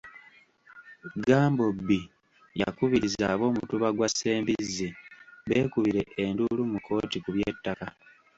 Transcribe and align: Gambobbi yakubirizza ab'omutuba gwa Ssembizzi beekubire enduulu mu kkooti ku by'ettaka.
Gambobbi 1.25 1.99
yakubirizza 2.61 3.23
ab'omutuba 3.33 3.87
gwa 3.95 4.07
Ssembizzi 4.11 4.87
beekubire 5.49 6.01
enduulu 6.23 6.61
mu 6.71 6.77
kkooti 6.81 7.17
ku 7.23 7.29
by'ettaka. 7.35 7.87